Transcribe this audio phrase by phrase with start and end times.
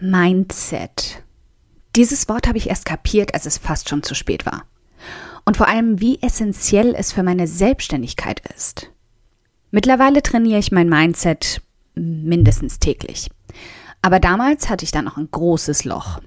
[0.00, 1.22] Mindset.
[1.94, 4.64] Dieses Wort habe ich erst kapiert, als es fast schon zu spät war.
[5.44, 8.90] Und vor allem, wie essentiell es für meine Selbstständigkeit ist.
[9.70, 11.60] Mittlerweile trainiere ich mein Mindset
[11.94, 13.30] mindestens täglich.
[14.02, 16.20] Aber damals hatte ich da noch ein großes Loch.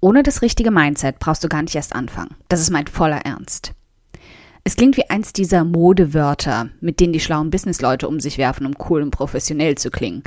[0.00, 2.34] Ohne das richtige Mindset brauchst du gar nicht erst anfangen.
[2.48, 3.74] Das ist mein voller Ernst.
[4.64, 8.74] Es klingt wie eins dieser Modewörter, mit denen die schlauen Businessleute um sich werfen, um
[8.88, 10.22] cool und professionell zu klingen.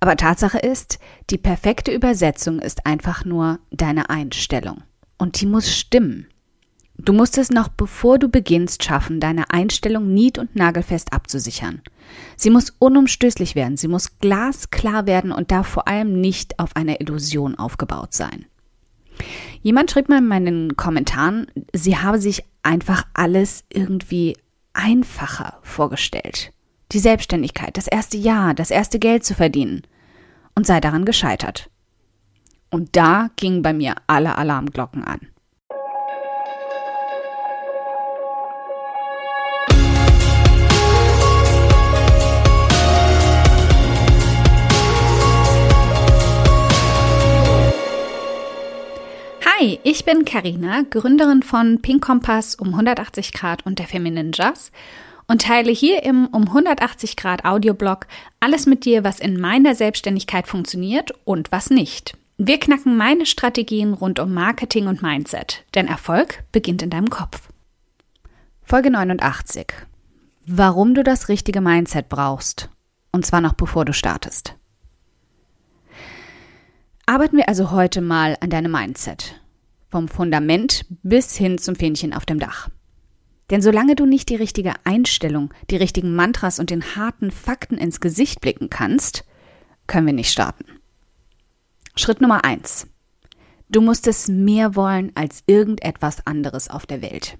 [0.00, 0.98] Aber Tatsache ist,
[1.30, 4.82] die perfekte Übersetzung ist einfach nur deine Einstellung.
[5.18, 6.26] Und die muss stimmen.
[6.98, 11.82] Du musst es noch bevor du beginnst schaffen, deine Einstellung nied- und nagelfest abzusichern.
[12.36, 17.00] Sie muss unumstößlich werden, sie muss glasklar werden und darf vor allem nicht auf einer
[17.00, 18.46] Illusion aufgebaut sein.
[19.66, 24.36] Jemand schrieb mal in meinen Kommentaren, sie habe sich einfach alles irgendwie
[24.74, 26.52] einfacher vorgestellt.
[26.92, 29.82] Die Selbstständigkeit, das erste Jahr, das erste Geld zu verdienen
[30.54, 31.68] und sei daran gescheitert.
[32.70, 35.18] Und da gingen bei mir alle Alarmglocken an.
[49.66, 54.70] Hi, ich bin Karina, Gründerin von Pink Kompass um 180 Grad und der Feminine Jazz
[55.26, 58.06] und teile hier im um 180 Grad Audioblog
[58.38, 62.16] alles mit dir, was in meiner Selbstständigkeit funktioniert und was nicht.
[62.38, 67.48] Wir knacken meine Strategien rund um Marketing und Mindset, denn Erfolg beginnt in deinem Kopf.
[68.62, 69.66] Folge 89.
[70.46, 72.70] Warum du das richtige Mindset brauchst.
[73.10, 74.54] Und zwar noch bevor du startest.
[77.04, 79.40] Arbeiten wir also heute mal an deinem Mindset.
[79.88, 82.68] Vom Fundament bis hin zum Fähnchen auf dem Dach.
[83.50, 88.00] Denn solange du nicht die richtige Einstellung, die richtigen Mantras und den harten Fakten ins
[88.00, 89.24] Gesicht blicken kannst,
[89.86, 90.64] können wir nicht starten.
[91.94, 92.88] Schritt Nummer eins:
[93.68, 97.38] Du musst es mehr wollen als irgendetwas anderes auf der Welt.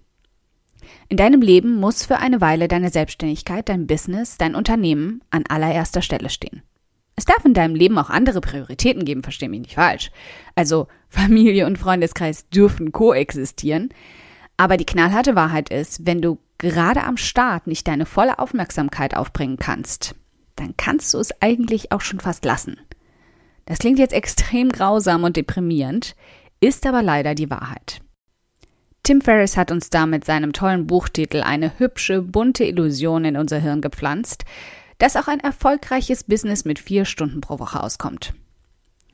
[1.09, 6.03] In deinem Leben muss für eine Weile deine Selbstständigkeit, dein Business, dein Unternehmen an allererster
[6.03, 6.63] Stelle stehen.
[7.17, 10.11] Es darf in deinem Leben auch andere Prioritäten geben, versteh mich nicht falsch.
[10.55, 13.89] Also Familie und Freundeskreis dürfen koexistieren.
[14.59, 19.57] Aber die knallharte Wahrheit ist, wenn du gerade am Start nicht deine volle Aufmerksamkeit aufbringen
[19.59, 20.15] kannst,
[20.57, 22.79] dann kannst du es eigentlich auch schon fast lassen.
[23.67, 26.15] Das klingt jetzt extrem grausam und deprimierend,
[26.61, 28.01] ist aber leider die Wahrheit.
[29.03, 33.59] Tim Ferriss hat uns da mit seinem tollen Buchtitel eine hübsche, bunte Illusion in unser
[33.59, 34.45] Hirn gepflanzt,
[34.99, 38.35] dass auch ein erfolgreiches Business mit vier Stunden pro Woche auskommt.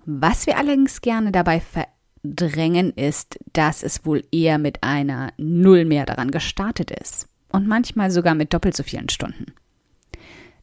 [0.04, 6.06] Was wir allerdings gerne dabei verdrängen, ist, dass es wohl eher mit einer Null mehr
[6.06, 9.52] daran gestartet ist und manchmal sogar mit doppelt so vielen Stunden.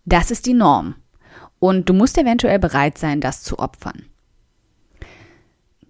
[0.06, 0.96] Das ist die Norm
[1.60, 4.06] und du musst eventuell bereit sein, das zu opfern.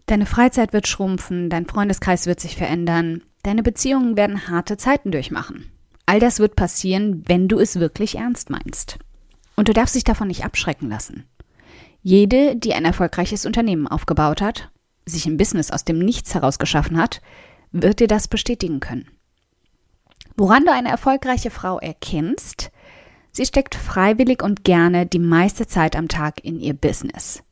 [0.08, 5.72] Deine Freizeit wird schrumpfen, dein Freundeskreis wird sich verändern, deine Beziehungen werden harte Zeiten durchmachen.
[6.08, 8.98] All das wird passieren, wenn du es wirklich ernst meinst.
[9.60, 11.26] Und du darfst dich davon nicht abschrecken lassen.
[12.02, 14.72] Jede, die ein erfolgreiches Unternehmen aufgebaut hat,
[15.06, 17.20] sich ein Business aus dem Nichts heraus geschaffen hat,
[17.74, 19.10] wird dir das bestätigen können.
[20.38, 22.72] Woran du eine erfolgreiche Frau erkennst,
[23.34, 27.44] sie steckt freiwillig und gerne die meiste Zeit am Tag in ihr Business.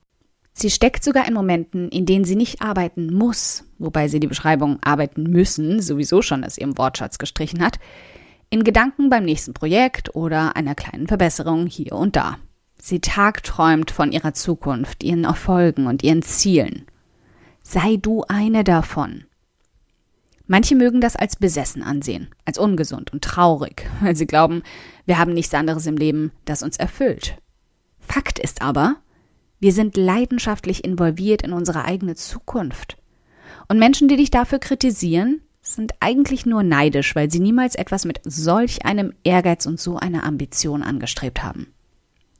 [0.53, 4.81] Sie steckt sogar in Momenten, in denen sie nicht arbeiten muss, wobei sie die Beschreibung
[4.81, 7.79] arbeiten müssen sowieso schon aus ihrem Wortschatz gestrichen hat,
[8.49, 12.37] in Gedanken beim nächsten Projekt oder einer kleinen Verbesserung hier und da.
[12.79, 16.85] Sie tagträumt von ihrer Zukunft, ihren Erfolgen und ihren Zielen.
[17.61, 19.25] Sei du eine davon.
[20.45, 24.63] Manche mögen das als besessen ansehen, als ungesund und traurig, weil sie glauben,
[25.05, 27.37] wir haben nichts anderes im Leben, das uns erfüllt.
[27.99, 28.95] Fakt ist aber,
[29.59, 32.97] wir sind leidenschaftlich involviert in unsere eigene Zukunft.
[33.67, 35.41] Und Menschen, die dich dafür kritisieren,
[35.75, 40.23] sind eigentlich nur neidisch, weil sie niemals etwas mit solch einem Ehrgeiz und so einer
[40.23, 41.73] Ambition angestrebt haben.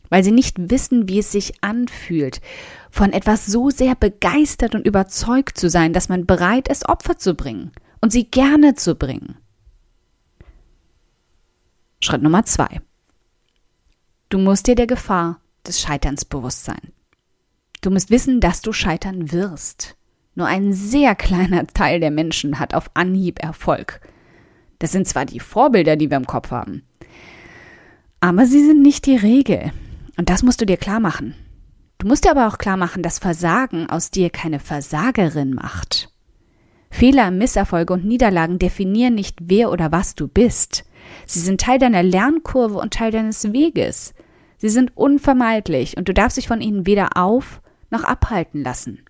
[0.09, 2.41] Weil sie nicht wissen, wie es sich anfühlt,
[2.89, 7.33] von etwas so sehr begeistert und überzeugt zu sein, dass man bereit ist, Opfer zu
[7.33, 9.37] bringen und sie gerne zu bringen.
[11.99, 12.81] Schritt Nummer zwei.
[14.29, 16.93] Du musst dir der Gefahr des Scheiterns bewusst sein.
[17.81, 19.96] Du musst wissen, dass du scheitern wirst.
[20.37, 24.01] Nur ein sehr kleiner Teil der Menschen hat auf Anhieb Erfolg.
[24.77, 26.83] Das sind zwar die Vorbilder, die wir im Kopf haben,
[28.19, 29.71] aber sie sind nicht die Regel.
[30.15, 31.33] Und das musst du dir klar machen.
[31.97, 36.11] Du musst dir aber auch klar machen, dass Versagen aus dir keine Versagerin macht.
[36.91, 40.85] Fehler, Misserfolge und Niederlagen definieren nicht, wer oder was du bist.
[41.25, 44.13] Sie sind Teil deiner Lernkurve und Teil deines Weges.
[44.57, 47.59] Sie sind unvermeidlich und du darfst dich von ihnen weder auf
[47.89, 49.06] noch abhalten lassen.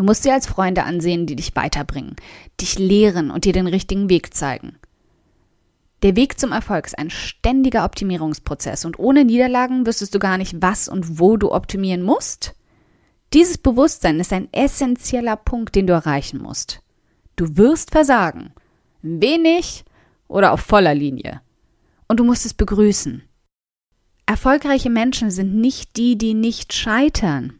[0.00, 2.16] Du musst sie als Freunde ansehen, die dich weiterbringen,
[2.58, 4.78] dich lehren und dir den richtigen Weg zeigen.
[6.02, 10.62] Der Weg zum Erfolg ist ein ständiger Optimierungsprozess und ohne Niederlagen wüsstest du gar nicht,
[10.62, 12.54] was und wo du optimieren musst.
[13.34, 16.80] Dieses Bewusstsein ist ein essentieller Punkt, den du erreichen musst.
[17.36, 18.54] Du wirst versagen.
[19.02, 19.84] Wenig
[20.28, 21.42] oder auf voller Linie.
[22.08, 23.22] Und du musst es begrüßen.
[24.24, 27.59] Erfolgreiche Menschen sind nicht die, die nicht scheitern.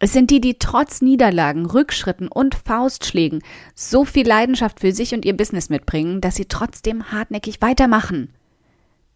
[0.00, 3.42] Es sind die, die trotz Niederlagen, Rückschritten und Faustschlägen
[3.74, 8.32] so viel Leidenschaft für sich und ihr Business mitbringen, dass sie trotzdem hartnäckig weitermachen.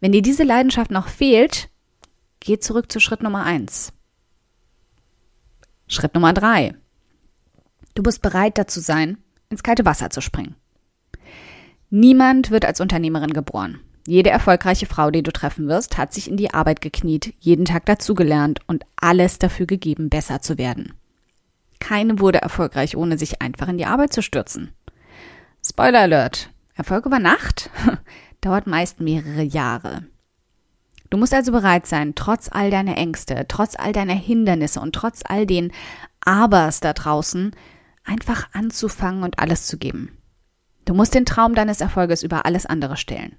[0.01, 1.69] Wenn dir diese Leidenschaft noch fehlt,
[2.41, 3.93] geh zurück zu Schritt Nummer eins.
[5.87, 6.75] Schritt Nummer drei.
[7.95, 9.17] Du musst bereit dazu sein,
[9.49, 10.55] ins kalte Wasser zu springen.
[11.89, 13.79] Niemand wird als Unternehmerin geboren.
[14.05, 17.85] Jede erfolgreiche Frau, die du treffen wirst, hat sich in die Arbeit gekniet, jeden Tag
[17.85, 20.93] dazugelernt und alles dafür gegeben, besser zu werden.
[21.79, 24.71] Keine wurde erfolgreich, ohne sich einfach in die Arbeit zu stürzen.
[25.65, 26.49] Spoiler Alert.
[26.75, 27.69] Erfolg über Nacht
[28.41, 30.03] dauert meist mehrere Jahre.
[31.09, 35.21] Du musst also bereit sein, trotz all deiner Ängste, trotz all deiner Hindernisse und trotz
[35.23, 35.71] all den
[36.21, 37.55] Abers da draußen,
[38.03, 40.17] einfach anzufangen und alles zu geben.
[40.85, 43.37] Du musst den Traum deines Erfolges über alles andere stellen.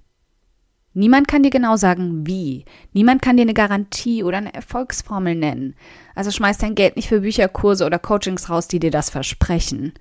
[0.95, 2.65] Niemand kann dir genau sagen, wie.
[2.93, 5.75] Niemand kann dir eine Garantie oder eine Erfolgsformel nennen.
[6.15, 9.93] Also schmeiß dein Geld nicht für Bücher, Kurse oder Coachings raus, die dir das versprechen.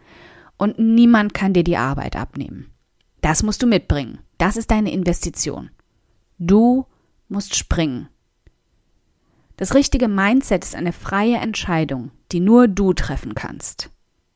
[0.57, 2.68] Und niemand kann dir die Arbeit abnehmen.
[3.22, 4.19] Das musst du mitbringen.
[4.38, 5.72] Das ist deine Investition.
[6.38, 6.86] Du
[7.28, 8.07] musst springen.
[9.57, 13.90] Das richtige Mindset ist eine freie Entscheidung, die nur du treffen kannst.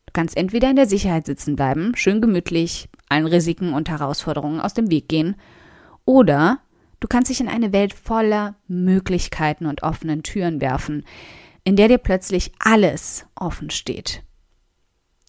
[0.05, 4.73] Du kannst entweder in der Sicherheit sitzen bleiben, schön gemütlich, allen Risiken und Herausforderungen aus
[4.73, 5.35] dem Weg gehen,
[6.07, 6.61] oder
[6.99, 11.05] du kannst dich in eine Welt voller Möglichkeiten und offenen Türen werfen,
[11.63, 14.23] in der dir plötzlich alles offen steht.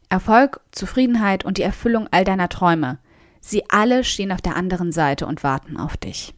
[0.08, 2.98] Erfolg, Zufriedenheit und die Erfüllung all deiner Träume,
[3.40, 6.32] sie alle stehen auf der anderen Seite und warten auf dich.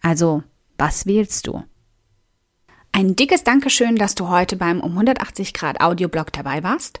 [0.00, 0.42] Also,
[0.78, 1.62] was wählst du?
[2.92, 7.00] Ein dickes Dankeschön, dass du heute beim um 180 Grad Audioblog dabei warst